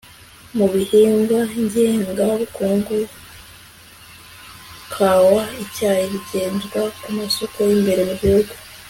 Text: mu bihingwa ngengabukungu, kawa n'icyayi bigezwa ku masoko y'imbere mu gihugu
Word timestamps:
mu 0.57 0.65
bihingwa 0.73 1.39
ngengabukungu, 1.63 2.97
kawa 4.93 5.41
n'icyayi 5.53 6.03
bigezwa 6.11 6.81
ku 7.01 7.09
masoko 7.19 7.57
y'imbere 7.69 8.01
mu 8.09 8.15
gihugu 8.21 8.51